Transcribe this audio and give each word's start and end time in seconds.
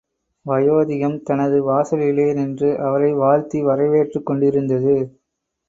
வயோதிகம் 0.45 1.17
தனது 1.21 1.57
வாசலிலே 1.63 2.33
நின்று 2.33 2.79
அவரை 2.79 3.13
வாழ்த்தி 3.13 3.63
வரவேற்றுக் 3.63 4.25
கொண்டிருந்தது. 4.25 4.95